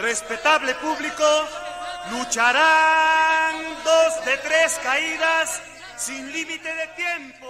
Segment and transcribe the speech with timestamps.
[0.00, 1.24] respetable público,
[2.10, 5.62] lucharán dos de tres caídas
[5.96, 7.46] sin límite de tiempo.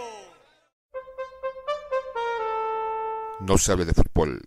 [3.41, 4.43] No se hable de fútbol.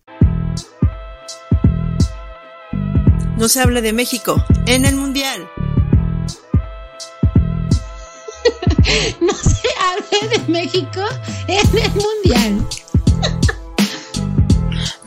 [3.38, 4.36] No se hable de México
[4.68, 5.50] en el Mundial.
[9.22, 11.02] no se hable de México
[11.48, 12.68] en el Mundial.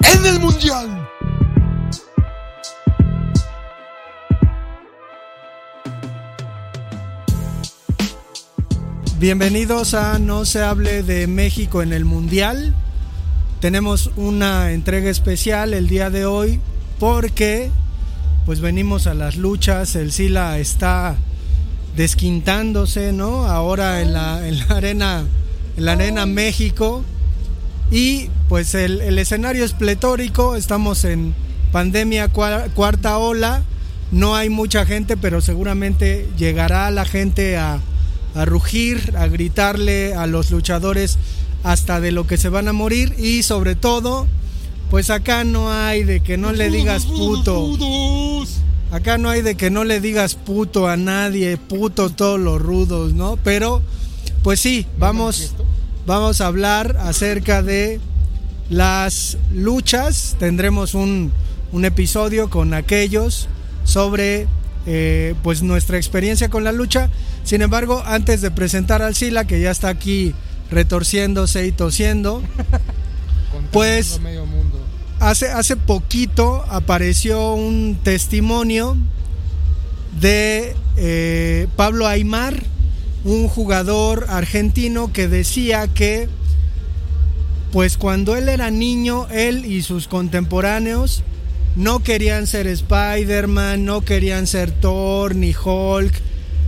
[0.00, 1.08] en el Mundial.
[9.18, 12.74] Bienvenidos a No se hable de México en el Mundial.
[13.60, 16.60] Tenemos una entrega especial el día de hoy
[16.98, 17.70] porque
[18.46, 21.16] pues venimos a las luchas, el Sila está
[21.96, 23.46] desquintándose, ¿no?
[23.46, 25.24] Ahora en la, en la arena
[25.76, 27.04] en la arena México
[27.90, 31.34] y pues el, el escenario es pletórico, estamos en
[31.72, 33.62] pandemia cuarta ola,
[34.12, 37.80] no hay mucha gente, pero seguramente llegará la gente a
[38.34, 41.18] a rugir, a gritarle a los luchadores
[41.62, 44.26] hasta de lo que se van a morir y sobre todo,
[44.90, 47.76] pues acá no hay de que no le digas puto.
[48.90, 53.12] Acá no hay de que no le digas puto a nadie, puto todos los rudos,
[53.12, 53.36] ¿no?
[53.36, 53.82] Pero
[54.42, 55.54] pues sí, vamos
[56.06, 58.00] vamos a hablar acerca de
[58.70, 61.32] las luchas, tendremos un,
[61.72, 63.48] un episodio con aquellos
[63.84, 64.46] sobre
[64.86, 67.10] eh, pues nuestra experiencia con la lucha.
[67.44, 70.34] Sin embargo, antes de presentar al Sila, que ya está aquí
[70.70, 72.42] retorciéndose y tosiendo,
[73.72, 74.20] pues
[75.18, 78.96] hace, hace poquito apareció un testimonio
[80.20, 82.62] de eh, Pablo Aymar,
[83.24, 86.28] un jugador argentino que decía que
[87.72, 91.22] pues cuando él era niño, él y sus contemporáneos
[91.76, 96.12] no querían ser Spider-Man, no querían ser Thor, ni Hulk,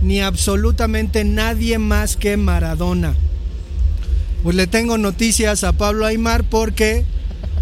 [0.01, 3.15] ni absolutamente nadie más que Maradona.
[4.43, 7.05] Pues le tengo noticias a Pablo Aymar porque,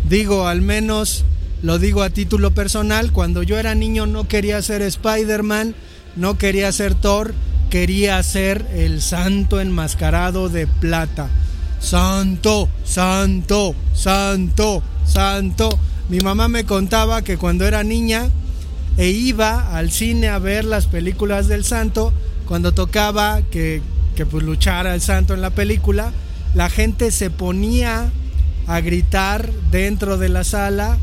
[0.08, 1.26] digo, al menos
[1.64, 5.76] lo digo a título personal, cuando yo era niño no quería ser Spider-Man,
[6.16, 7.34] no quería ser Thor,
[7.70, 11.30] quería ser el santo enmascarado de plata.
[11.82, 15.78] Santo, santo, santo, santo.
[16.10, 18.30] Mi mamá me contaba que cuando era niña
[18.98, 22.14] e iba al cine a ver las películas del santo,
[22.48, 23.82] cuando tocaba que,
[24.16, 26.14] que pues luchara el santo en la película,
[26.54, 28.12] la gente se ponía
[28.68, 30.98] a gritar dentro de la sala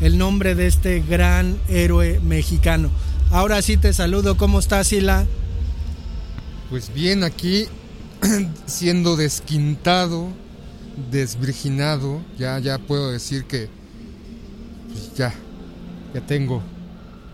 [0.00, 2.90] el nombre de este gran héroe mexicano.
[3.30, 5.26] Ahora sí te saludo, ¿cómo estás, Sila?
[6.70, 7.66] Pues bien, aquí
[8.66, 10.28] siendo desquintado,
[11.10, 13.68] desvirginado, ya, ya puedo decir que
[14.88, 15.32] pues ya,
[16.14, 16.62] ya tengo,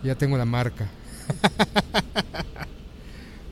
[0.03, 0.89] ya tengo la marca.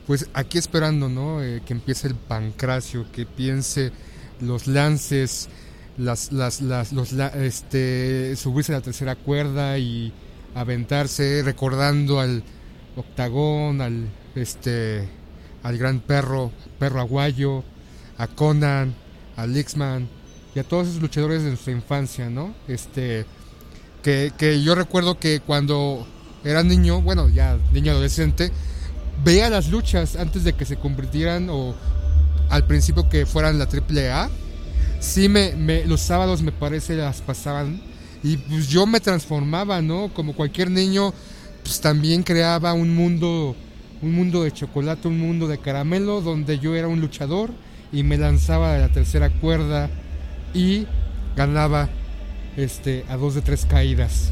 [0.07, 1.43] pues aquí esperando, ¿no?
[1.43, 3.91] Eh, que empiece el pancracio, que piense
[4.39, 5.49] los lances,
[5.97, 10.13] las, las, las, los, este, subirse a la tercera cuerda y
[10.55, 12.43] aventarse, recordando al
[12.95, 15.07] octagón, al, este,
[15.67, 17.61] al gran perro, perro aguayo,
[18.17, 18.95] a Conan,
[19.35, 20.07] a Lixman
[20.55, 22.55] y a todos esos luchadores de nuestra infancia, ¿no?
[22.69, 23.25] Este,
[24.01, 24.31] que,
[24.63, 26.07] yo recuerdo que cuando
[26.45, 28.49] era niño, bueno, ya niño adolescente,
[29.25, 31.75] veía las luchas antes de que se convirtieran o
[32.49, 34.29] al principio que fueran la triple A.
[35.01, 37.81] Sí, me, me, los sábados me parece las pasaban
[38.23, 40.13] y pues yo me transformaba, ¿no?
[40.13, 41.13] Como cualquier niño,
[41.61, 43.53] pues también creaba un mundo,
[44.01, 47.51] un mundo de chocolate, un mundo de caramelo, donde yo era un luchador
[47.91, 49.89] y me lanzaba de la tercera cuerda
[50.53, 50.85] y
[51.35, 51.89] ganaba
[52.57, 54.31] este, a dos de tres caídas.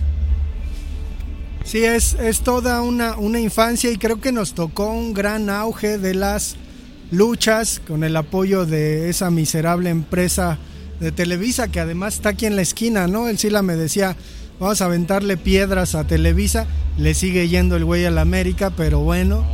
[1.64, 5.98] Sí, es, es toda una, una infancia y creo que nos tocó un gran auge
[5.98, 6.58] de las
[7.12, 10.60] luchas con el apoyo de esa miserable empresa
[11.00, 13.28] de Televisa que además está aquí en la esquina, ¿no?
[13.28, 14.16] El Sila me decía,
[14.60, 16.66] vamos a aventarle piedras a Televisa,
[16.98, 19.46] le sigue yendo el güey a la América, pero bueno,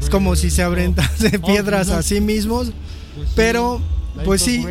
[0.00, 2.72] es como si se aventase piedras a sí mismos,
[3.14, 3.80] pues pero
[4.24, 4.64] pues sí,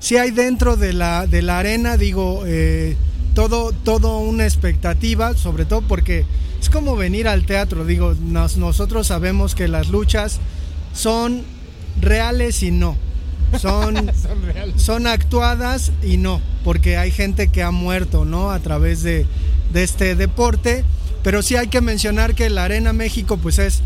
[0.00, 2.96] si hay dentro de la, de la arena, digo, eh,
[3.34, 6.24] todo, todo una expectativa, sobre todo porque
[6.60, 7.84] es como venir al teatro.
[7.84, 10.40] Digo, nosotros sabemos que las luchas
[10.92, 11.42] son
[12.00, 12.96] reales y no.
[13.58, 18.50] Son, son, son, actuadas y no, porque hay gente que ha muerto, ¿no?
[18.50, 19.26] A través de,
[19.72, 20.84] de este deporte.
[21.22, 23.82] Pero sí hay que mencionar que la Arena México pues es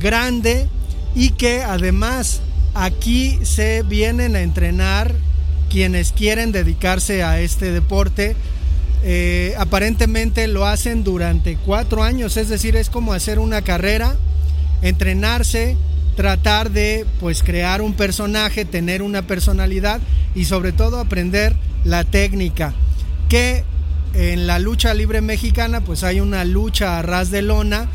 [0.00, 0.68] grande
[1.14, 2.40] y que además
[2.74, 5.14] aquí se vienen a entrenar
[5.70, 8.36] quienes quieren dedicarse a este deporte.
[9.02, 14.16] Eh, aparentemente lo hacen durante cuatro años, es decir, es como hacer una carrera,
[14.82, 15.76] entrenarse,
[16.16, 20.00] tratar de pues crear un personaje, tener una personalidad
[20.34, 21.54] y sobre todo aprender
[21.84, 22.74] la técnica.
[23.28, 23.64] Que
[24.14, 27.88] en la lucha libre mexicana pues hay una lucha a ras de lona,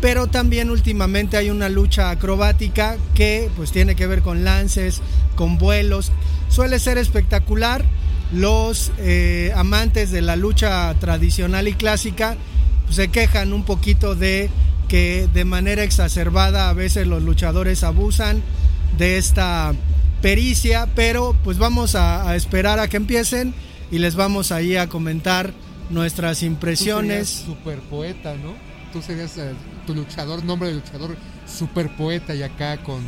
[0.00, 5.00] pero también últimamente hay una lucha acrobática que pues tiene que ver con lances,
[5.34, 6.12] con vuelos,
[6.48, 7.84] suele ser espectacular.
[8.32, 12.36] Los eh, amantes de la lucha tradicional y clásica
[12.84, 14.48] pues, se quejan un poquito de
[14.88, 18.42] que de manera exacerbada a veces los luchadores abusan
[18.98, 19.72] de esta
[20.20, 23.54] pericia, pero pues vamos a, a esperar a que empiecen
[23.90, 25.52] y les vamos ahí a comentar
[25.90, 27.42] nuestras impresiones.
[27.44, 28.54] Tú super poeta, ¿no?
[28.92, 29.52] Tú serías eh,
[29.86, 33.02] tu luchador, nombre de luchador, super poeta y acá con,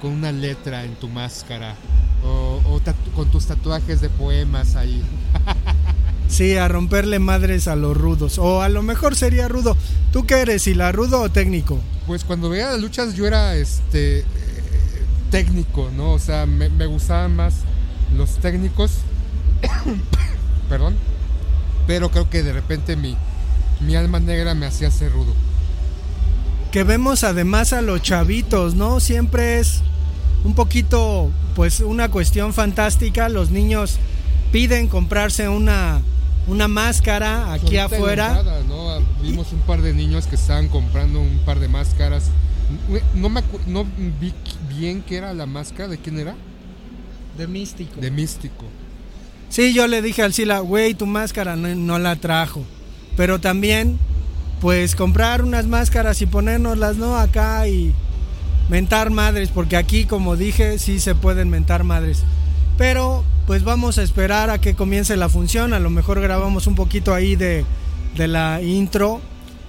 [0.00, 1.74] con una letra en tu máscara
[2.22, 2.80] o, o
[3.14, 5.02] con tus tatuajes de poemas ahí.
[6.28, 8.38] Sí, a romperle madres a los rudos.
[8.38, 9.76] O a lo mejor sería rudo.
[10.12, 11.78] ¿Tú qué eres, la rudo o técnico?
[12.06, 14.24] Pues cuando veía las luchas yo era este eh,
[15.30, 16.12] técnico, ¿no?
[16.12, 17.54] O sea, me, me gustaban más
[18.16, 18.98] los técnicos.
[20.68, 20.94] Perdón
[21.86, 23.16] pero creo que de repente mi,
[23.80, 25.34] mi alma negra me hacía ser rudo.
[26.72, 29.00] Que vemos además a los chavitos, ¿no?
[29.00, 29.82] Siempre es
[30.44, 33.28] un poquito, pues, una cuestión fantástica.
[33.28, 33.98] Los niños
[34.52, 36.02] piden comprarse una,
[36.46, 38.38] una máscara aquí afuera.
[38.38, 39.00] Entrada, ¿no?
[39.22, 42.30] Vimos un par de niños que estaban comprando un par de máscaras.
[43.14, 43.84] No, me no
[44.20, 44.32] vi
[44.68, 46.34] bien qué era la máscara, ¿de quién era?
[47.36, 48.00] De místico.
[48.00, 48.64] De místico.
[49.48, 52.64] Sí, yo le dije al Sila, güey, tu máscara no, la trajo.
[53.16, 53.98] Pero también,
[54.60, 57.16] pues comprar unas máscaras y ponérnoslas, ¿no?
[57.16, 57.94] Acá y
[58.68, 62.24] mentar madres, porque aquí, como dije, sí se pueden mentar madres.
[62.76, 65.72] Pero, pues vamos a esperar a que comience la función.
[65.72, 67.64] A lo mejor grabamos un poquito ahí de,
[68.16, 69.20] de la intro,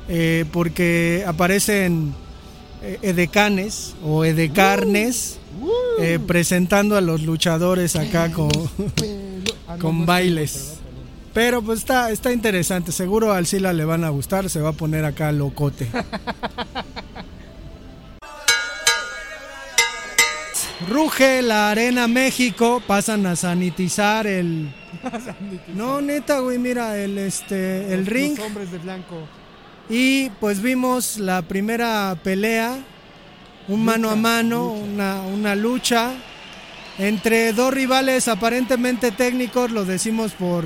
[0.09, 2.13] eh, porque aparecen
[2.81, 5.39] eh, edecanes o edecarnes
[5.99, 8.49] eh, presentando a los luchadores acá con.
[9.67, 10.75] Ah, con bailes.
[11.33, 12.91] Pero pues está, está interesante.
[12.91, 14.49] Seguro al Sila le van a gustar.
[14.49, 15.87] Se va a poner acá locote.
[20.89, 22.81] Ruge la Arena México.
[22.85, 24.73] Pasan a sanitizar el.
[25.75, 27.93] No, neta, güey, mira, el este.
[27.93, 28.39] El ring.
[28.39, 29.27] hombres de blanco.
[29.89, 32.77] Y pues vimos la primera pelea.
[33.67, 36.13] Un mano a mano, Una, una lucha
[36.99, 40.65] entre dos rivales aparentemente técnicos, lo decimos por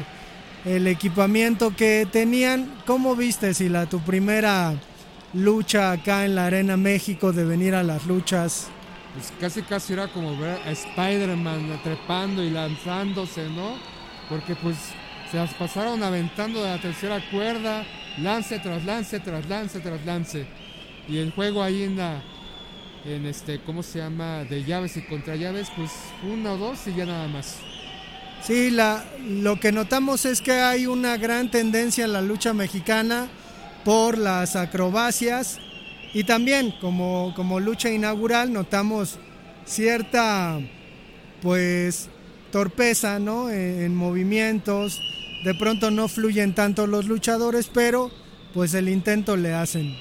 [0.63, 2.71] el equipamiento que tenían.
[2.85, 4.73] ¿Cómo viste, Sila, tu primera
[5.33, 8.67] lucha acá en la Arena México de venir a las luchas?
[9.13, 13.75] Pues casi casi era como ver a Spider-Man trepando y lanzándose, ¿no?
[14.29, 14.77] Porque pues
[15.29, 17.85] se las pasaron aventando de la tercera cuerda,
[18.17, 20.45] lance tras lance, tras lance, tras lance.
[21.09, 22.21] Y el juego ahí en la,
[23.05, 24.45] en este, ¿cómo se llama?
[24.45, 25.91] De llaves y contra llaves, pues
[26.23, 27.57] una o dos y ya nada más.
[28.41, 33.27] Sí, la, lo que notamos es que hay una gran tendencia en la lucha mexicana
[33.83, 35.59] por las acrobacias
[36.13, 39.17] y también como, como lucha inaugural notamos
[39.65, 40.59] cierta
[41.41, 42.09] pues
[42.51, 43.49] torpeza ¿no?
[43.49, 45.01] en, en movimientos,
[45.43, 48.11] de pronto no fluyen tanto los luchadores, pero
[48.53, 49.95] pues el intento le hacen.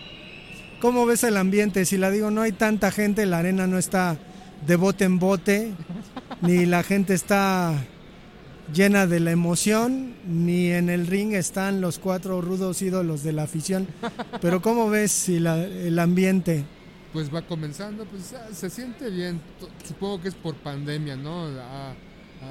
[0.81, 1.85] ¿Cómo ves el ambiente?
[1.85, 4.19] Si la digo, no hay tanta gente, la arena no está
[4.67, 5.73] de bote en bote,
[6.43, 7.75] ni la gente está
[8.73, 13.45] llena de la emoción, ni en el ring están los cuatro rudos ídolos de la
[13.45, 13.87] afición.
[14.41, 16.65] Pero ¿cómo ves si el ambiente?
[17.13, 19.41] Pues va comenzando, pues ah, se siente bien.
[19.87, 21.47] Supongo que es por pandemia, ¿no?
[21.59, 21.93] Ah,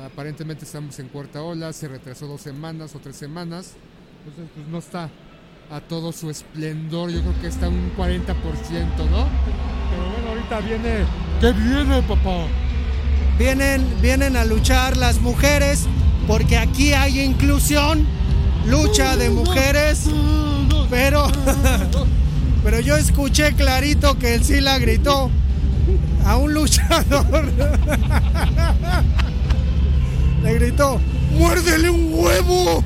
[0.06, 3.74] aparentemente estamos en cuarta ola, se retrasó dos semanas o tres semanas,
[4.26, 5.10] entonces pues no está
[5.72, 7.10] a todo su esplendor.
[7.10, 8.26] Yo creo que está un 40%,
[9.10, 9.28] ¿no?
[9.90, 11.06] Pero bueno, ahorita viene.
[11.40, 12.48] ¿Qué viene, papá?
[13.40, 15.88] Vienen, vienen a luchar las mujeres,
[16.28, 18.06] porque aquí hay inclusión,
[18.68, 20.04] lucha de mujeres,
[20.90, 21.26] pero,
[22.64, 25.32] pero yo escuché clarito que el Sila gritó
[26.26, 27.52] a un luchador.
[30.44, 31.00] Le gritó,
[31.38, 32.84] muérdele un huevo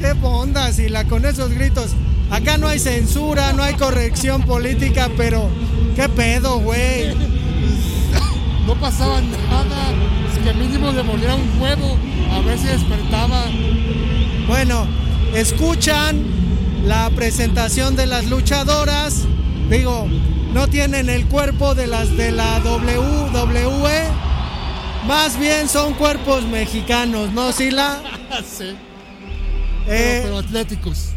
[0.00, 1.90] ¿Qué onda, Sila, con esos gritos?
[2.30, 5.50] Acá no hay censura, no hay corrección política, pero
[5.94, 7.14] ¿qué pedo, güey?
[8.70, 9.92] No pasaba nada.
[10.32, 11.98] Es que mínimo le molía un huevo.
[12.32, 13.46] A ver si despertaba.
[14.46, 14.86] Bueno,
[15.34, 16.24] escuchan
[16.84, 19.24] la presentación de las luchadoras.
[19.68, 20.06] Digo,
[20.52, 24.04] no tienen el cuerpo de las de la WWE.
[25.04, 28.00] Más bien son cuerpos mexicanos, ¿no, Sila?
[28.56, 28.76] sí.
[29.88, 31.08] Eh, pero, atléticos.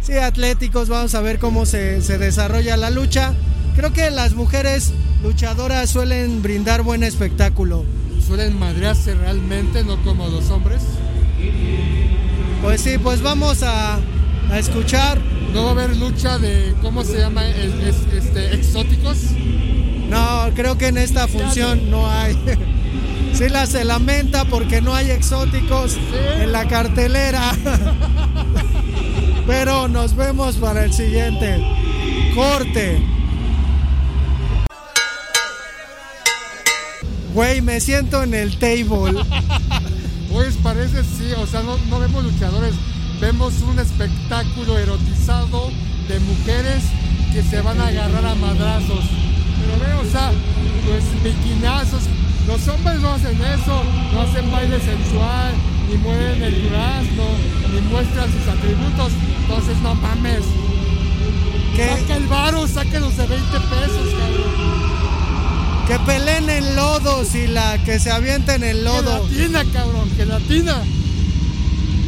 [0.00, 0.88] Sí, atléticos.
[0.88, 3.34] Vamos a ver cómo se, se desarrolla la lucha.
[3.76, 7.84] Creo que las mujeres luchadoras suelen brindar buen espectáculo.
[8.26, 10.82] Suelen madrearse realmente, no como los hombres.
[12.62, 13.98] Pues sí, pues vamos a,
[14.50, 15.18] a escuchar.
[15.52, 17.46] ¿No va a haber lucha de, ¿cómo se llama?
[17.46, 19.18] Es, este, exóticos.
[20.08, 22.36] No, creo que en esta función no hay.
[23.34, 25.98] Sila se lamenta porque no hay exóticos
[26.38, 27.52] en la cartelera.
[29.46, 31.60] Pero nos vemos para el siguiente
[32.34, 33.02] corte.
[37.34, 39.22] Güey, me siento en el table.
[40.32, 42.72] Pues parece sí, o sea, no, no vemos luchadores,
[43.20, 45.70] vemos un espectáculo erotizado
[46.08, 46.82] de mujeres
[47.34, 49.04] que se van a agarrar a madrazos.
[49.60, 50.32] Pero veo, o sea,
[50.86, 52.04] pues biquinazos.
[52.46, 53.82] Los hombres no hacen eso,
[54.14, 55.52] no hacen baile sensual,
[55.90, 57.24] ni mueven el durazno,
[57.74, 59.12] ni muestran sus atributos.
[59.42, 60.44] Entonces, no mames.
[61.76, 61.88] ¿Qué?
[62.00, 64.71] Saca el varo, los de 20 pesos, cabrón.
[65.92, 69.28] Que peleen en lodo, Sila, que se avienten en lodo.
[69.28, 70.82] Que latina, cabrón, que latina.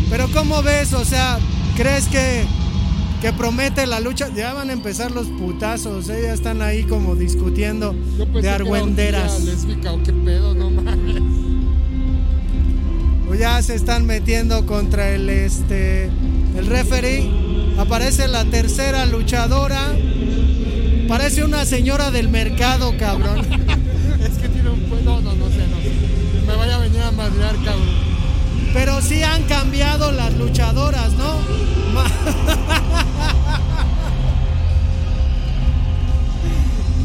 [0.09, 0.95] Pero ¿cómo ves?
[0.95, 1.39] O sea,
[1.77, 2.47] ¿crees que,
[3.21, 4.31] que promete la lucha?
[4.35, 6.23] Ya van a empezar los putazos, ¿eh?
[6.23, 7.95] ya están ahí como discutiendo
[8.41, 9.43] de argüenderas.
[9.43, 11.21] lésbica o qué pedo, no mames.
[13.29, 16.05] O ya se están metiendo contra el este
[16.57, 17.31] el referee.
[17.77, 19.93] Aparece la tercera luchadora.
[21.07, 23.47] Parece una señora del mercado, cabrón.
[27.39, 28.15] cabrón.
[28.73, 31.39] Pero sí han cambiado las luchadoras, ¿no?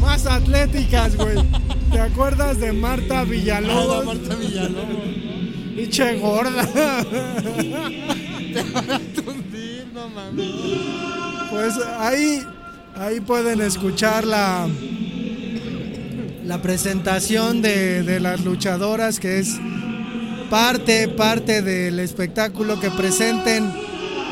[0.00, 1.36] Más atléticas, güey.
[1.92, 4.02] ¿Te acuerdas de Marta Villalobos?
[4.02, 4.96] Ah, Marta Villalobos.
[5.76, 6.66] Pinche gorda.
[8.52, 10.50] Te van a tundir, no mames.
[11.50, 12.44] Pues ahí
[13.00, 14.68] Ahí pueden escuchar la,
[16.44, 19.58] la presentación de, de, las luchadoras, que es
[20.50, 23.72] parte, parte del espectáculo que presenten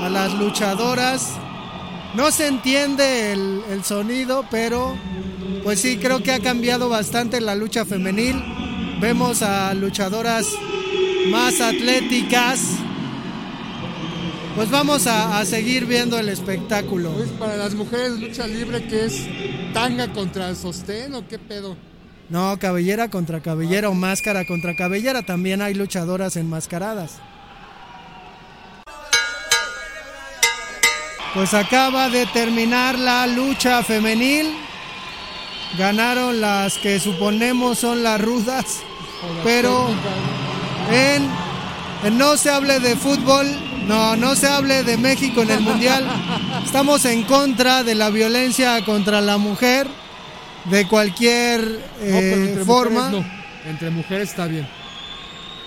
[0.02, 1.30] a las luchadoras.
[2.14, 4.96] No se entiende el, el sonido, pero
[5.62, 8.36] pues sí, creo que ha cambiado bastante la lucha femenil.
[9.00, 10.48] Vemos a luchadoras
[11.30, 12.60] más atléticas,
[14.56, 17.12] pues vamos a, a, seguir viendo el espectáculo.
[17.12, 19.24] Pues para las mujeres lucha libre que es
[19.72, 21.76] tanga contra sostén o qué pedo.
[22.28, 25.22] No, cabellera contra cabellera o máscara contra cabellera.
[25.22, 27.16] También hay luchadoras enmascaradas.
[31.34, 34.54] Pues acaba de terminar la lucha femenil.
[35.78, 38.80] Ganaron las que suponemos son las rudas.
[39.44, 39.88] Pero
[40.90, 41.28] en,
[42.16, 43.46] No se hable de fútbol,
[43.86, 46.06] no, no se hable de México en el Mundial.
[46.64, 49.86] Estamos en contra de la violencia contra la mujer,
[50.70, 51.60] de cualquier
[52.00, 53.08] eh, no, entre forma.
[53.10, 53.70] Mujeres no.
[53.70, 54.66] Entre mujeres está bien.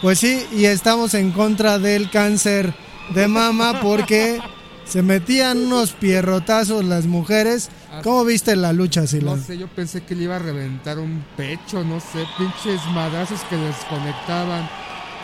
[0.01, 2.73] Pues sí, y estamos en contra del cáncer
[3.13, 4.39] de mama porque
[4.85, 7.69] se metían unos pierrotazos las mujeres.
[8.03, 9.35] ¿Cómo viste la lucha, Sila?
[9.35, 13.41] No sé, yo pensé que le iba a reventar un pecho, no sé, pinches madrazos
[13.49, 14.67] que les conectaban.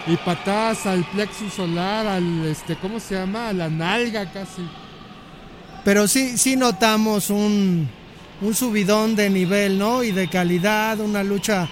[0.06, 3.50] Y patadas al plexus solar, al este, ¿cómo se llama?
[3.50, 4.62] A la nalga casi.
[5.84, 7.90] Pero sí, sí notamos un,
[8.42, 10.04] un subidón de nivel, ¿no?
[10.04, 11.70] Y de calidad, una lucha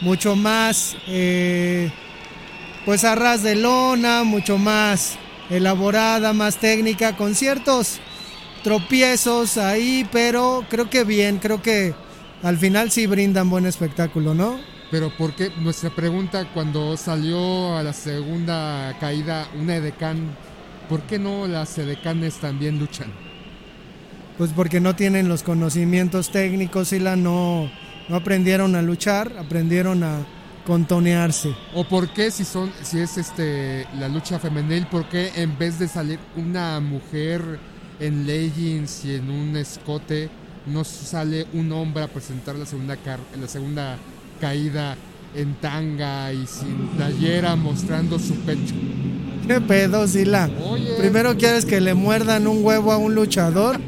[0.00, 1.90] mucho más, eh,
[2.84, 5.18] pues a ras de lona, mucho más
[5.50, 7.98] elaborada, más técnica, con ciertos
[8.62, 11.94] tropiezos ahí, pero creo que bien, creo que
[12.42, 14.58] al final sí brindan buen espectáculo, ¿no?
[14.90, 15.50] Pero ¿por qué?
[15.58, 20.36] Nuestra pregunta cuando salió a la segunda caída una edecán,
[20.88, 23.25] ¿por qué no las edecanes también luchan?
[24.38, 27.70] Pues porque no tienen los conocimientos técnicos y la no,
[28.08, 30.26] no aprendieron a luchar, aprendieron a
[30.66, 31.54] contonearse.
[31.74, 35.78] ¿O por qué si son si es este la lucha femenil, por qué en vez
[35.78, 37.58] de salir una mujer
[38.00, 40.28] en leggings y en un escote
[40.66, 43.96] no sale un hombre a presentar la segunda car la segunda
[44.40, 44.96] caída
[45.34, 48.74] en tanga y sin playera mostrando su pecho.
[49.46, 50.50] ¿Qué pedo, Sila?
[50.98, 53.78] Primero quieres que le muerdan un huevo a un luchador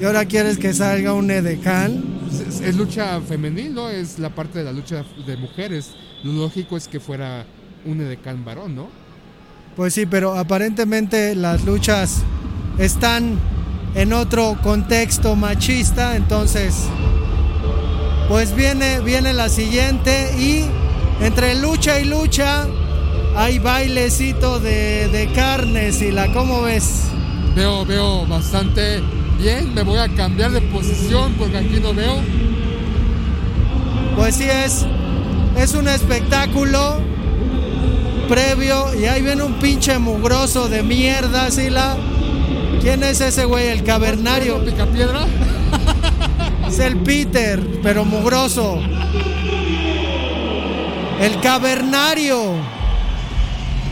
[0.00, 2.02] y ahora quieres que salga un edecán.
[2.30, 3.88] Es, es lucha femenil, ¿no?
[3.88, 5.90] Es la parte de la lucha de mujeres.
[6.22, 7.46] Lo lógico es que fuera
[7.84, 8.88] un edecán varón, ¿no?
[9.76, 12.22] Pues sí, pero aparentemente las luchas
[12.78, 13.38] están
[13.94, 16.74] en otro contexto machista, entonces
[18.28, 20.64] pues viene viene la siguiente y
[21.24, 22.66] entre lucha y lucha
[23.36, 27.04] hay bailecito de, de carnes y la cómo ves
[27.54, 29.00] Veo, veo bastante
[29.38, 29.74] bien.
[29.74, 32.20] Me voy a cambiar de posición porque aquí no veo.
[34.16, 34.86] pues sí es
[35.56, 37.00] es un espectáculo
[38.28, 41.96] previo y ahí viene un pinche mugroso de mierda Sila
[42.80, 43.68] ¿quién es ese güey?
[43.68, 45.26] el cavernario ¿Pica piedra?
[46.68, 48.80] Es el Peter, pero mugroso.
[51.20, 52.54] El cavernario.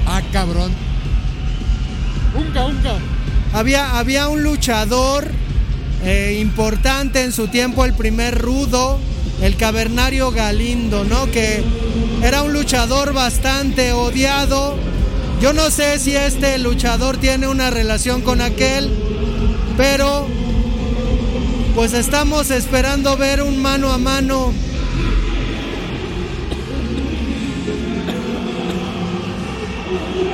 [0.07, 0.73] Ah, cabrón.
[2.35, 2.95] Unca, unca.
[3.53, 5.29] Había, había un luchador
[6.05, 8.99] eh, importante en su tiempo, el primer rudo,
[9.43, 11.31] el cavernario Galindo, ¿no?
[11.31, 11.63] Que
[12.23, 14.77] era un luchador bastante odiado.
[15.41, 18.91] Yo no sé si este luchador tiene una relación con aquel,
[19.77, 20.27] pero
[21.75, 24.53] pues estamos esperando ver un mano a mano.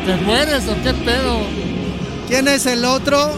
[0.07, 1.68] ¿Te mueres o qué pedo?
[2.29, 3.33] ¿Quién es el otro?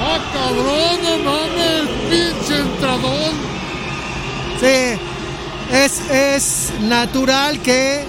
[0.00, 1.02] ¡Ah, cabrón!
[1.02, 1.88] ¡No mames!
[2.08, 3.32] ¡Pinche entradón!
[4.60, 4.96] Sí,
[5.72, 8.04] es, es natural que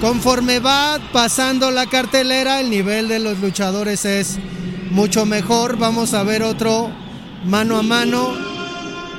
[0.00, 4.38] conforme va pasando la cartelera, el nivel de los luchadores es
[4.90, 5.78] mucho mejor.
[5.78, 6.90] Vamos a ver otro
[7.44, 8.45] mano a mano,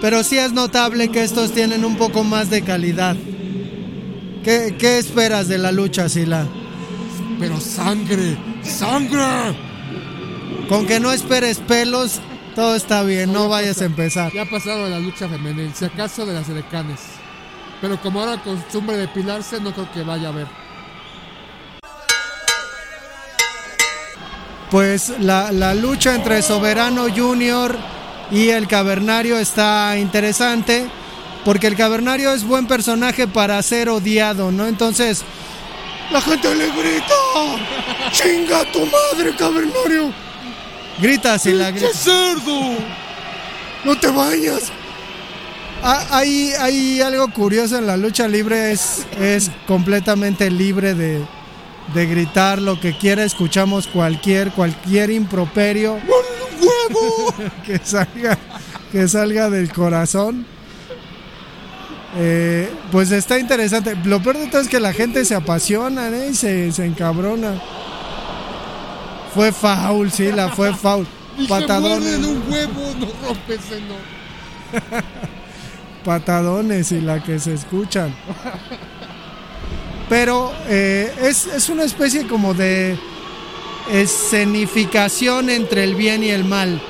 [0.01, 3.15] pero sí es notable que estos tienen un poco más de calidad.
[4.43, 6.45] ¿Qué, qué esperas de la lucha, Sila?
[7.39, 9.55] Pero sangre, sangre.
[10.69, 12.19] Con que no esperes pelos,
[12.55, 14.31] todo está bien, no vayas a empezar.
[14.33, 16.99] Ya ha pasado la lucha femenil, si acaso de las decanes.
[17.81, 20.47] Pero como ahora costumbre depilarse, no creo que vaya a haber.
[24.71, 27.77] Pues la, la lucha entre Soberano Junior
[28.31, 30.87] y el Cavernario está interesante,
[31.45, 34.67] porque el Cavernario es buen personaje para ser odiado, ¿no?
[34.67, 35.23] Entonces,
[36.11, 37.13] la gente le grita,
[38.11, 40.11] chinga tu madre, Cavernario.
[40.99, 41.89] Grita si la grita.
[41.93, 42.75] cerdo!
[43.83, 44.71] No te vayas.
[45.83, 51.23] Ah, Hay, hay algo curioso en la lucha libre, es, es completamente libre de,
[51.93, 55.99] de gritar lo que quiera, escuchamos cualquier, cualquier improperio
[56.67, 57.51] ¡Huevo!
[57.65, 58.37] que salga,
[58.91, 60.45] que salga del corazón.
[62.15, 63.95] Eh, pues está interesante.
[64.05, 66.29] Lo peor de todo es que la gente se apasiona ¿eh?
[66.31, 67.61] y se, se encabrona.
[69.33, 71.05] Fue foul, sí, la fue foul.
[71.47, 72.17] Patadones.
[72.17, 73.07] un huevo, no.
[76.03, 78.15] patadones y la que se escuchan.
[80.09, 82.97] Pero eh, es, es una especie como de
[83.91, 86.81] escenificación entre el bien y el mal.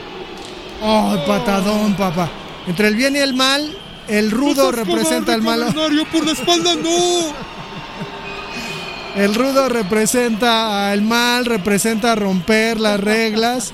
[0.81, 2.29] Oh, patadón, papá.
[2.67, 3.75] Entre el bien y el mal,
[4.07, 5.67] el rudo representa el malo.
[5.73, 7.47] Por la espalda, no!
[9.15, 13.73] El rudo representa al mal, representa romper las reglas.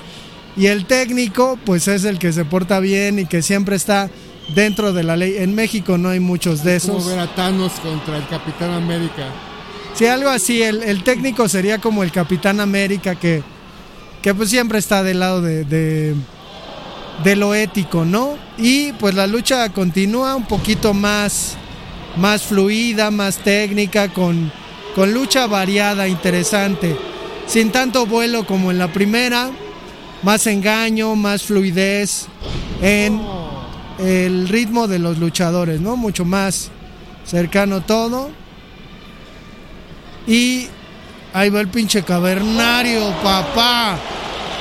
[0.56, 4.10] Y el técnico, pues es el que se porta bien y que siempre está
[4.56, 5.36] dentro de la ley.
[5.40, 7.08] En México no hay muchos de Como esos.
[7.10, 9.26] ver a Thanos contra el Capitán América.
[9.94, 13.44] Si algo así, el, el técnico sería como el Capitán América que,
[14.22, 16.16] que pues siempre está del lado de, de,
[17.24, 18.36] de lo ético, ¿no?
[18.58, 21.58] Y pues la lucha continúa un poquito más,
[22.18, 24.52] más fluida, más técnica, con,
[24.96, 26.98] con lucha variada, interesante.
[27.46, 29.52] Sin tanto vuelo como en la primera,
[30.24, 32.28] más engaño, más fluidez
[32.82, 33.22] en
[34.00, 35.98] el ritmo de los luchadores, ¿no?
[35.98, 36.72] Mucho más
[37.26, 38.32] cercano todo.
[40.28, 40.68] Y
[41.34, 43.98] ahí va el pinche cavernario, papá.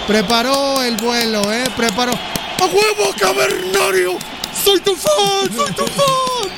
[0.07, 1.65] Preparó el vuelo, ¿eh?
[1.77, 2.13] Preparó.
[2.13, 4.17] ¡A huevo, cavernario!
[4.65, 5.57] ¡Soy tu fan!
[5.57, 6.51] ¡Soy tu fan!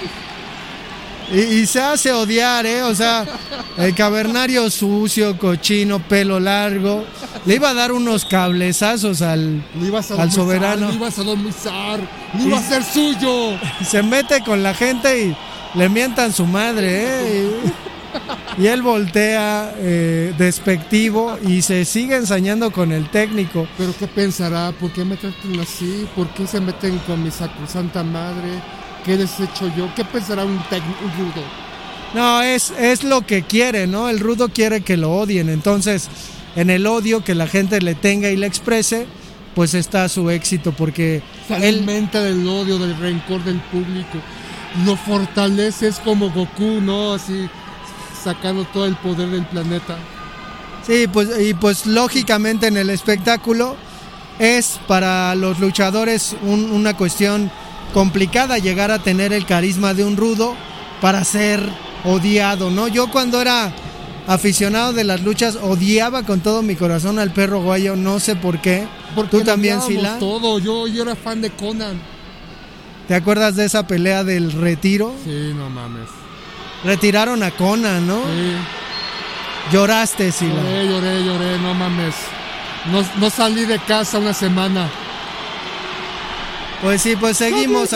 [1.33, 2.83] Y, y se hace odiar, ¿eh?
[2.83, 3.25] O sea,
[3.79, 7.05] el cavernario sucio, cochino, pelo largo.
[7.47, 9.63] Le iba a dar unos cablezazos al,
[10.19, 10.89] a al soberano.
[10.89, 12.01] Lo ibas a domizar.
[12.35, 13.59] Lo iba a hacer suyo.
[13.87, 15.37] Se mete con la gente y
[15.79, 17.49] le mientan su madre, ¿eh?
[17.65, 17.84] Y-
[18.59, 23.67] Y él voltea eh, despectivo y se sigue ensañando con el técnico.
[23.77, 24.73] Pero ¿qué pensará?
[24.73, 26.07] ¿Por qué me tratan así?
[26.15, 28.63] ¿Por qué se meten con mi sacrosanta madre?
[29.05, 29.93] ¿Qué les he hecho yo?
[29.97, 31.43] ¿Qué pensará un, un rudo?
[32.15, 34.09] No, es, es lo que quiere, ¿no?
[34.09, 35.49] El rudo quiere que lo odien.
[35.49, 36.09] Entonces,
[36.55, 39.07] en el odio que la gente le tenga y le exprese,
[39.55, 44.19] pues está su éxito porque Se él alimenta del odio, del rencor del público.
[44.87, 47.15] Lo fortalece, es como Goku, ¿no?
[47.15, 47.49] Así
[48.25, 49.97] sacando todo el poder del planeta.
[50.87, 53.77] Sí, pues y pues lógicamente en el espectáculo
[54.39, 57.51] es para los luchadores un- una cuestión
[57.93, 60.55] complicada llegar a tener el carisma de un rudo
[61.01, 61.61] para ser
[62.05, 62.89] odiado, ¿no?
[62.89, 63.73] Yo cuando era
[64.27, 68.61] aficionado de las luchas odiaba con todo mi corazón al perro guayo, no sé por
[68.61, 68.87] qué.
[69.15, 70.19] Porque ¿Tú también, Sila?
[70.19, 70.59] todo.
[70.59, 72.01] Yo, yo era fan de Conan.
[73.07, 75.15] ¿Te acuerdas de esa pelea del retiro?
[75.25, 76.09] Sí, no mames.
[76.85, 78.23] Retiraron a Conan, ¿no?
[78.25, 78.53] Sí.
[79.73, 80.55] Lloraste, Sila.
[80.55, 82.15] Lloré, lloré, lloré, no mames.
[82.93, 84.91] No, no salí de casa una semana.
[86.83, 87.89] Pues sí, pues seguimos.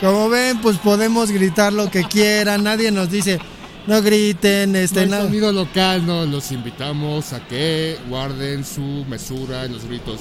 [0.00, 3.38] Como ven, pues podemos gritar lo que quieran, nadie nos dice,
[3.86, 9.04] no griten, No este, hay na- sonido local, no, los invitamos a que guarden su
[9.08, 10.20] mesura en los gritos.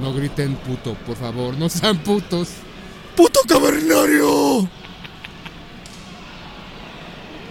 [0.00, 2.48] No griten puto, por favor, no sean putos.
[3.14, 4.68] ¡Puto cavernario!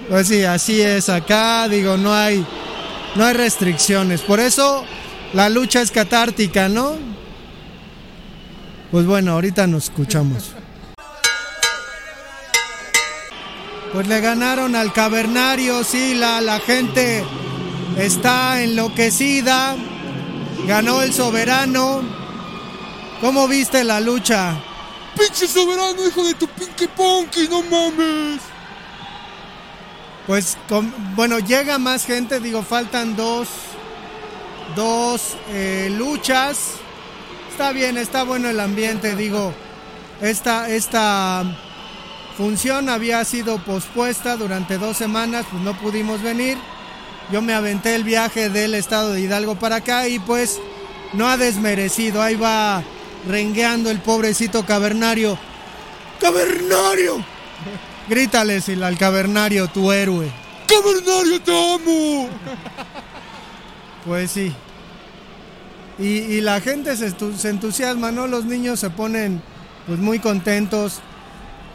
[0.10, 2.44] Pues sí, así es acá, digo, no hay,
[3.16, 4.84] no hay restricciones, por eso
[5.34, 6.98] la lucha es catártica, ¿no?
[8.92, 10.54] Pues bueno, ahorita nos escuchamos.
[13.94, 17.24] Pues le ganaron al cavernario, sí, la, la gente
[17.98, 19.76] está enloquecida.
[20.68, 22.02] Ganó el soberano.
[23.22, 24.56] ¿Cómo viste la lucha?
[25.18, 28.42] ¡Pinche soberano, hijo de tu pinky ponky, no mames!
[30.30, 30.58] Pues
[31.16, 33.48] bueno, llega más gente, digo, faltan dos,
[34.76, 36.74] dos eh, luchas.
[37.50, 39.52] Está bien, está bueno el ambiente, digo.
[40.22, 41.44] Esta, esta
[42.38, 46.60] función había sido pospuesta durante dos semanas, pues no pudimos venir.
[47.32, 50.60] Yo me aventé el viaje del estado de Hidalgo para acá y pues
[51.14, 52.22] no ha desmerecido.
[52.22, 52.84] Ahí va
[53.28, 55.40] rengueando el pobrecito cavernario.
[56.22, 57.26] ¡Cavernario!
[58.10, 60.32] Grítale, Sila, al cavernario, tu héroe.
[60.68, 62.28] ¡Cavernario, te amo!
[64.04, 64.52] Pues sí.
[66.00, 67.14] Y, y la gente se,
[67.50, 68.26] entusiasma, ¿no?
[68.26, 69.44] Los niños se ponen
[69.86, 71.02] pues muy contentos.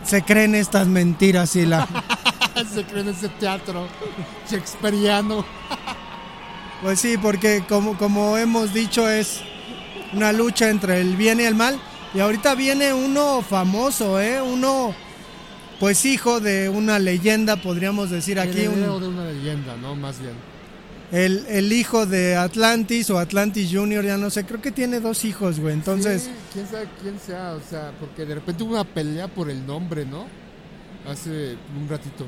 [0.03, 1.87] Se creen estas mentiras, Sila.
[2.73, 3.88] Se cree en ese teatro
[4.51, 5.44] shakespeariano.
[6.83, 9.40] Pues sí, porque como, como hemos dicho es
[10.12, 11.81] una lucha entre el bien y el mal.
[12.12, 14.42] Y ahorita viene uno famoso, ¿eh?
[14.42, 14.94] Uno,
[15.80, 18.66] pues hijo de una leyenda, podríamos decir aquí.
[18.66, 19.94] un- de una leyenda, ¿no?
[19.96, 20.34] Más bien.
[21.12, 25.24] el, el hijo de Atlantis o Atlantis Junior, ya no sé, creo que tiene dos
[25.24, 25.74] hijos, güey.
[25.74, 29.48] Entonces, Sí, quién sabe quién sea, o sea, porque de repente hubo una pelea por
[29.50, 30.26] el nombre, ¿no?
[31.08, 32.26] Hace un ratito.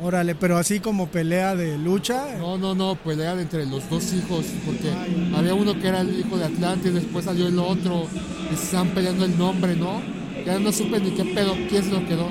[0.00, 2.36] órale, pero así como pelea de lucha.
[2.38, 4.92] No, no, no, pelea entre los dos hijos, porque
[5.36, 8.06] había uno que era el hijo de Atlantis, después salió el otro,
[8.52, 10.00] y se estaban peleando el nombre, ¿no?
[10.46, 12.28] Ya no supe ni qué pedo, quién se lo quedó.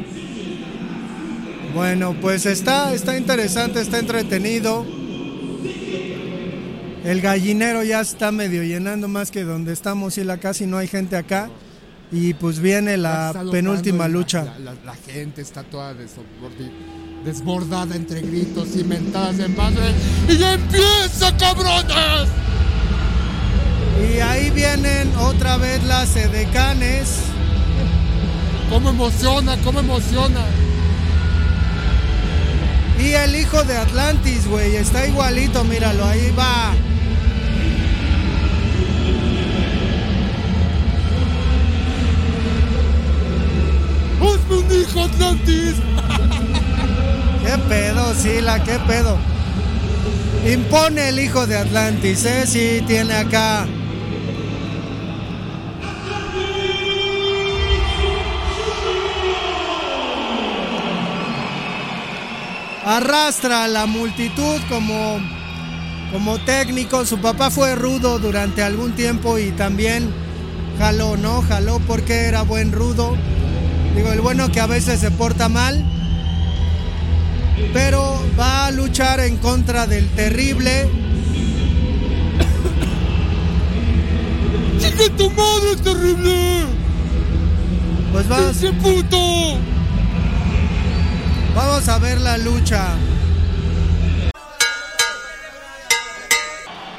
[1.73, 4.85] Bueno, pues está, está interesante, está entretenido.
[7.03, 10.87] El gallinero ya está medio llenando más que donde estamos y la casi no hay
[10.87, 11.49] gente acá.
[12.11, 14.45] Y pues viene la penúltima lucha.
[14.45, 15.93] La, la- la gente está toda
[17.25, 19.91] desbordada entre gritos y mentadas de madre.
[20.29, 22.29] ¡Y ya empieza, cabrones!
[24.09, 27.19] Y ahí vienen otra vez las edecanes.
[28.69, 29.57] ¿Cómo emociona?
[29.63, 30.41] ¿Cómo emociona?
[32.99, 36.73] Y el hijo de Atlantis, güey, está igualito, míralo, ahí va.
[44.19, 45.75] ¡Hazme un hijo, Atlantis!
[47.45, 48.63] ¿Qué pedo, Sila?
[48.63, 49.17] ¿Qué pedo?
[50.51, 52.47] Impone el hijo de Atlantis, ¿eh?
[52.47, 53.67] Sí, tiene acá.
[62.87, 65.19] Arrastra a la multitud como,
[66.11, 67.05] como técnico.
[67.05, 70.09] Su papá fue rudo durante algún tiempo y también
[70.79, 71.41] jaló, ¿no?
[71.41, 73.15] Jaló porque era buen rudo.
[73.95, 75.85] Digo, el bueno que a veces se porta mal
[77.73, 80.89] pero va a luchar en contra del terrible.
[84.79, 86.65] ¡Chica tu madre, terrible!
[88.11, 89.57] Pues va, ¡Ese puto!
[91.57, 92.95] Vamos a ver la lucha.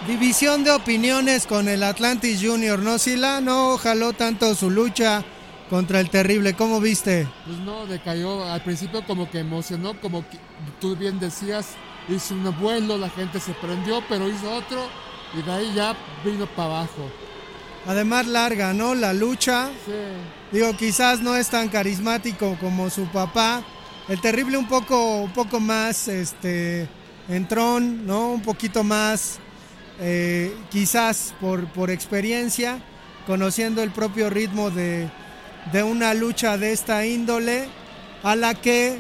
[0.09, 2.99] División de opiniones con el Atlantis Junior, ¿no?
[2.99, 5.25] Sila no jaló tanto su lucha
[5.71, 6.55] contra el terrible.
[6.55, 7.29] ¿Cómo viste?
[7.47, 8.43] Pues no, decayó.
[8.51, 10.39] Al principio como que emocionó, como que
[10.81, 11.77] tú bien decías,
[12.09, 14.89] hizo un vuelo, la gente se prendió, pero hizo otro
[15.39, 15.95] y de ahí ya
[16.25, 17.09] vino para abajo.
[17.87, 18.97] Además larga, ¿no?
[18.97, 19.69] La lucha.
[19.87, 19.93] Sí.
[20.51, 23.63] Digo, quizás no es tan carismático como su papá.
[24.09, 26.89] El terrible un poco, un poco más, este,
[27.29, 28.33] entrón, ¿no?
[28.33, 29.39] Un poquito más,
[30.01, 32.79] eh, quizás por, por experiencia,
[33.27, 35.11] conociendo el propio ritmo de,
[35.73, 37.69] de una lucha de esta índole,
[38.23, 38.99] a la que,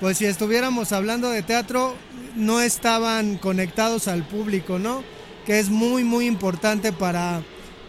[0.00, 1.94] pues si estuviéramos hablando de teatro,
[2.34, 5.04] no estaban conectados al público, ¿no?
[5.46, 7.42] Que es muy, muy importante para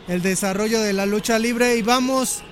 [0.08, 1.78] el desarrollo de la lucha libre.
[1.78, 2.44] Y vamos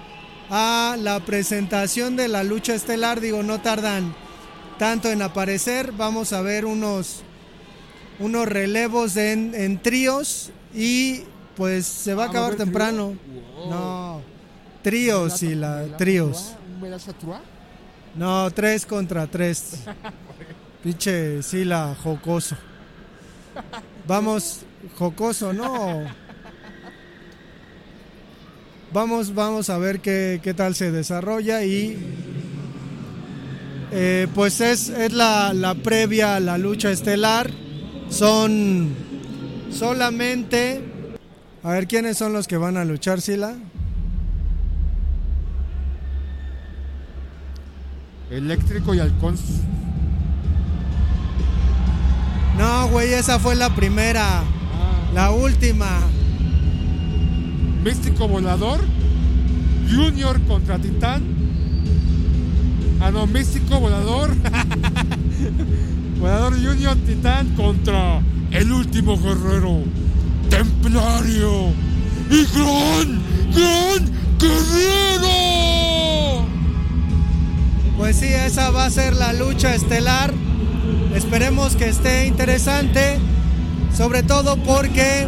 [0.51, 3.21] a la presentación de la lucha estelar.
[3.21, 4.13] Digo, no tardan
[4.77, 5.93] tanto en aparecer.
[5.93, 7.21] Vamos a ver unos,
[8.19, 11.21] unos relevos en, en tríos y
[11.55, 13.15] pues se va a Ah, acabar ¿va a haber temprano.
[13.55, 13.69] Wow.
[13.69, 14.21] No,
[14.83, 16.55] tríos y la tríos.
[18.15, 19.83] No, tres contra tres.
[20.83, 22.57] Pinche Sila jocoso.
[24.07, 24.61] Vamos,
[24.97, 26.03] jocoso, ¿no?
[28.93, 31.97] Vamos, vamos a ver qué, qué tal se desarrolla y
[33.91, 37.49] eh, pues es, es la, la previa a la lucha estelar.
[38.09, 38.89] Son
[39.71, 40.81] solamente...
[41.63, 43.55] A ver, ¿quiénes son los que van a luchar, Sila?
[48.29, 49.37] Eléctrico y halcón.
[52.57, 54.39] No, güey, esa fue la primera.
[54.39, 54.43] Ah,
[55.13, 55.99] La última.
[57.83, 58.79] Místico volador.
[59.89, 61.23] Junior contra Titán.
[62.99, 64.35] Ah, Místico volador.
[66.19, 69.79] volador Junior Titán contra el último guerrero.
[70.49, 71.73] Templario.
[72.29, 73.19] Y gran,
[73.55, 75.31] gran guerrero.
[77.97, 80.31] Pues sí, esa va a ser la lucha estelar.
[81.15, 83.17] Esperemos que esté interesante,
[83.95, 85.27] sobre todo porque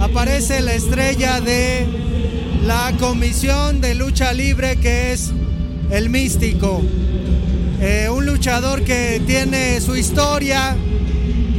[0.00, 1.86] aparece la estrella de
[2.64, 5.32] la comisión de lucha libre que es
[5.90, 6.82] el místico.
[7.80, 10.76] Eh, un luchador que tiene su historia,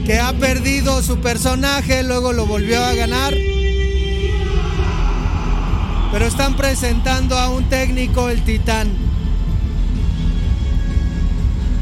[0.06, 3.34] que ha perdido su personaje, luego lo volvió a ganar.
[6.12, 9.10] Pero están presentando a un técnico, el titán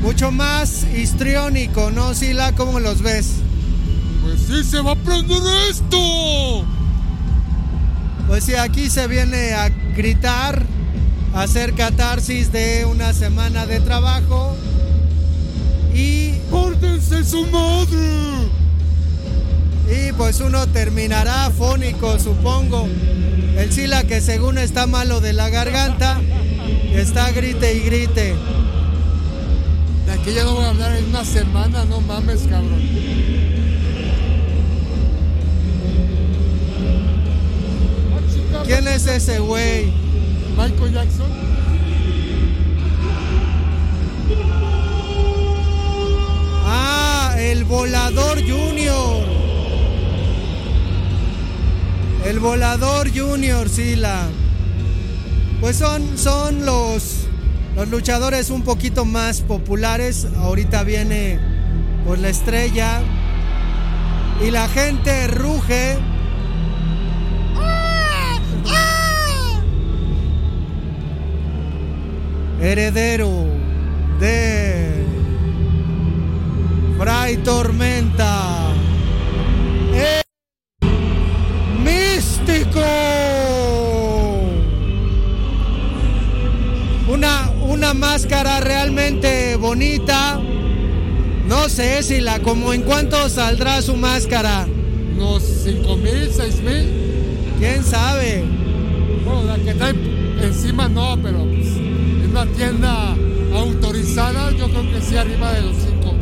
[0.01, 2.53] mucho más histriónico, ¿no, Sila?
[2.53, 3.41] ¿Cómo los ves?
[4.27, 6.65] Pues sí, se va a prender esto.
[8.27, 10.63] Pues sí, aquí se viene a gritar,
[11.33, 14.53] a hacer catarsis de una semana de trabajo
[15.93, 18.49] y, ¡Córtense su madre!
[19.89, 22.85] y pues uno terminará afónico, supongo.
[23.57, 26.19] El Sila que según está malo de la garganta,
[26.93, 28.35] está grite y grite.
[30.05, 33.56] De aquí ya no voy a hablar en una semana, no mames, cabrón.
[38.67, 39.85] ¿Quién es ese güey?
[40.57, 41.31] Michael Jackson.
[46.65, 49.25] Ah, el volador junior.
[52.25, 54.27] El volador junior, Sila.
[55.61, 57.21] Pues son, son los,
[57.77, 60.27] los luchadores un poquito más populares.
[60.39, 61.39] Ahorita viene
[62.05, 62.99] pues la estrella.
[64.45, 65.97] Y la gente ruge.
[72.59, 73.45] Heredero
[74.19, 75.05] de
[76.97, 78.73] Fray Tormenta.
[79.93, 80.23] El
[81.83, 82.81] místico.
[87.07, 90.39] Una, una máscara realmente bonita.
[91.47, 94.67] No sé si la como en cuánto saldrá su máscara.
[95.15, 97.07] Unos 5 mil, 6 mil.
[97.59, 98.43] ¿Quién sabe?
[99.23, 101.46] Bueno, la que está encima no, pero
[102.45, 103.15] tienda
[103.53, 106.13] autorizada, yo creo que sí, arriba de los 5.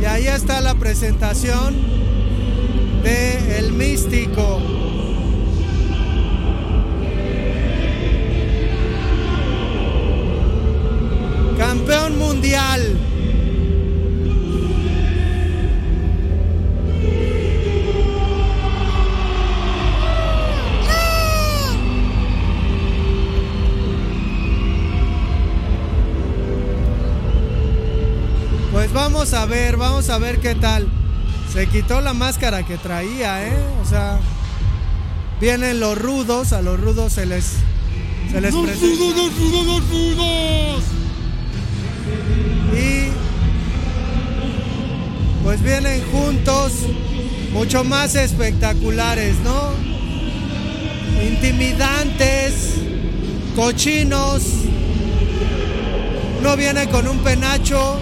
[0.00, 1.76] Y ahí está la presentación
[3.02, 4.60] de El Místico.
[11.58, 12.96] Campeón mundial.
[28.92, 30.88] Vamos a ver, vamos a ver qué tal.
[31.52, 33.56] Se quitó la máscara que traía, ¿eh?
[33.82, 34.18] O sea,
[35.40, 37.44] vienen los rudos, a los rudos se les
[38.30, 38.86] se les ¡Los presenta.
[38.96, 40.82] rudos, los rudos, los rudos!
[42.74, 43.08] y
[45.42, 46.72] pues vienen juntos
[47.52, 49.70] mucho más espectaculares, ¿no?
[51.26, 52.74] Intimidantes,
[53.56, 54.42] cochinos.
[56.40, 57.98] Uno viene con un penacho.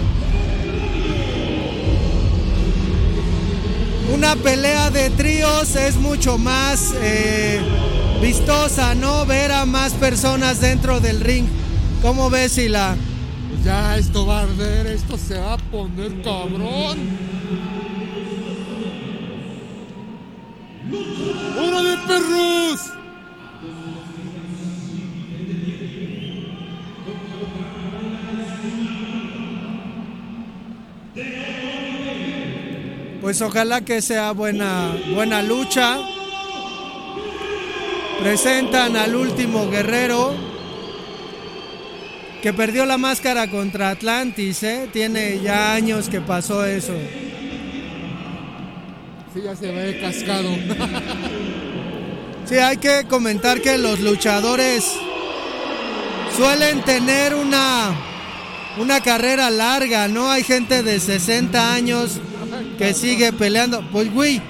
[4.13, 7.59] Una pelea de tríos es mucho más eh,
[8.21, 9.25] vistosa, ¿no?
[9.25, 11.45] Ver a más personas dentro del ring.
[12.01, 12.95] ¿Cómo ves, Sila?
[13.65, 16.97] Ya esto va a arder, esto se va a poner cabrón.
[21.59, 22.79] ¡Órale, perros!
[33.27, 35.97] Pues ojalá que sea buena, buena lucha.
[38.23, 40.33] Presentan al último guerrero
[42.41, 44.87] que perdió la máscara contra Atlantis, ¿eh?
[44.93, 46.93] Tiene ya años que pasó eso.
[49.33, 50.47] Sí, ya se ve cascado.
[52.45, 54.89] Sí, hay que comentar que los luchadores
[56.37, 57.93] suelen tener una,
[58.77, 60.31] una carrera larga, ¿no?
[60.31, 62.21] Hay gente de 60 años
[62.77, 63.87] que sigue peleando.
[63.91, 64.41] Pues, güey,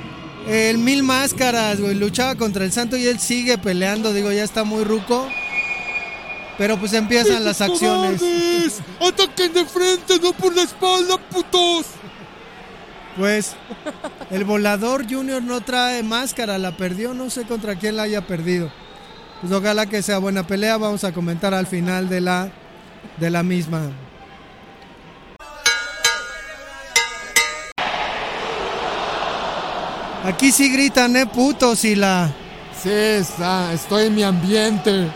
[0.48, 4.14] el Mil Máscaras, güey, luchaba contra el Santo y él sigue peleando.
[4.14, 5.28] Digo, ya está muy ruco.
[6.58, 8.20] Pero pues empiezan las acciones.
[8.20, 8.82] ¡Cobardes!
[9.00, 11.86] ¡Ataquen de frente, no por la espalda, putos!
[13.16, 13.56] Pues
[14.32, 18.72] el volador Junior no trae máscara, la perdió, no sé contra quién la haya perdido.
[19.42, 22.52] Pues ojalá que sea buena pelea, vamos a comentar al final de la,
[23.20, 23.92] de la misma.
[30.28, 32.30] Aquí sí gritan, eh, putos y la...
[32.84, 35.08] Sí, está, estoy en mi ambiente.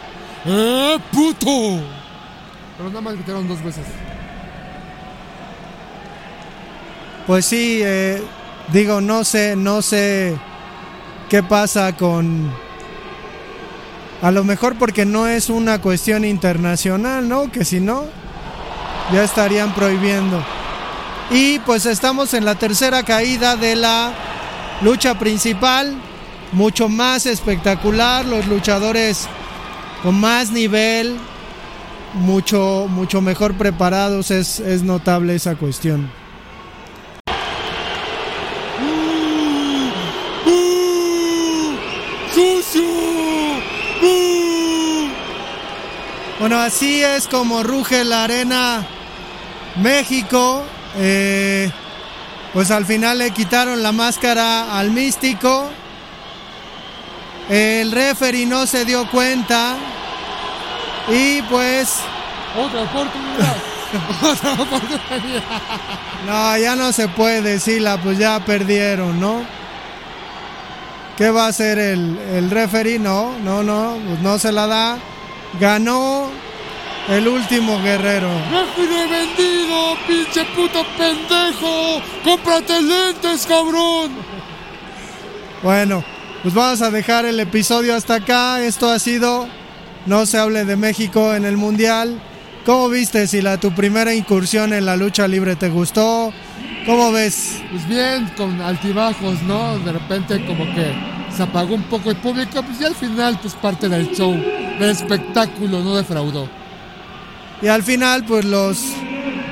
[0.45, 1.81] ¡Eh, puto!
[2.77, 3.83] Pero nada más gritaron dos veces.
[7.27, 8.23] Pues sí, eh,
[8.71, 10.37] digo, no sé, no sé
[11.29, 12.49] qué pasa con...
[14.21, 17.51] A lo mejor porque no es una cuestión internacional, ¿no?
[17.51, 18.05] Que si no,
[19.11, 20.41] ya estarían prohibiendo.
[21.29, 24.13] Y pues estamos en la tercera caída de la
[24.81, 25.95] lucha principal,
[26.51, 29.27] mucho más espectacular, los luchadores
[30.03, 31.17] con más nivel,
[32.13, 36.09] mucho, mucho mejor preparados, es, es notable esa cuestión.
[46.41, 48.87] Bueno, así es como ruge la arena
[49.75, 50.63] México.
[50.97, 51.71] Eh,
[52.53, 55.69] pues al final le quitaron la máscara al místico.
[57.49, 59.75] El referee no se dio cuenta.
[61.09, 61.99] Y pues,
[62.57, 63.55] Otra oportunidad.
[64.21, 65.43] Otra oportunidad.
[66.27, 69.43] no, ya no se puede, Sila, pues ya perdieron, ¿no?
[71.17, 72.99] ¿Qué va a hacer el, el referee?
[72.99, 74.97] No, no, no, pues no se la da.
[75.59, 76.29] Ganó
[77.11, 78.29] el último guerrero.
[78.51, 82.01] ¡Referee vendido, pinche puto pendejo!
[82.23, 84.11] ¡Cómprate lentes, cabrón!
[85.61, 86.03] Bueno,
[86.41, 88.63] pues vamos a dejar el episodio hasta acá.
[88.63, 89.47] Esto ha sido
[90.05, 92.19] No se hable de México en el Mundial.
[92.65, 96.31] ¿Cómo viste si la tu primera incursión en la lucha libre te gustó?
[96.85, 97.61] ¿Cómo ves?
[97.71, 99.77] Pues bien, con altibajos, ¿no?
[99.79, 100.93] De repente como que
[101.35, 104.89] se apagó un poco el público, pues ya al final pues parte del show, del
[104.89, 106.60] espectáculo, no defraudó.
[107.61, 108.79] Y al final, pues los,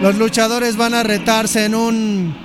[0.02, 2.36] los luchadores van a retarse en un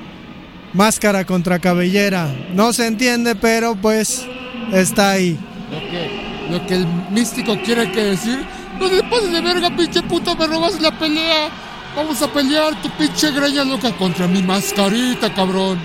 [0.75, 2.29] máscara contra cabellera.
[2.53, 4.27] No se entiende, pero pues
[4.73, 5.39] está ahí.
[5.71, 8.45] Lo que, lo que el místico quiere que decir,
[8.79, 11.49] no te pases de verga, pinche puto, me robas la pelea.
[11.97, 15.79] Vamos a pelear tu pinche greña loca contra mi mascarita, cabrón.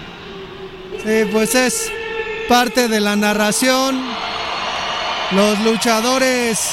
[1.03, 1.91] Sí, pues es
[2.49, 4.01] parte de la narración.
[5.31, 6.71] Los luchadores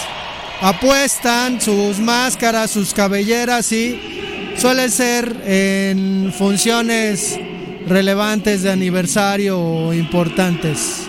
[0.60, 7.38] apuestan sus máscaras, sus cabelleras y suele ser en funciones
[7.86, 11.08] relevantes de aniversario o importantes.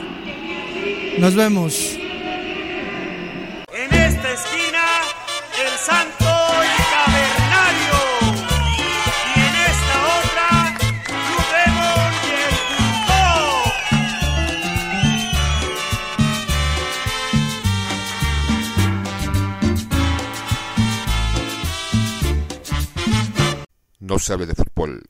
[1.20, 1.98] Nos vemos.
[24.28, 25.10] Sabe de fútbol.